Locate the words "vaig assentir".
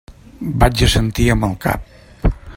0.63-1.29